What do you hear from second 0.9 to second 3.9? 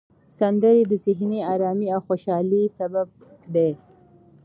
ذهني آرامۍ او خوشحالۍ سبب دي.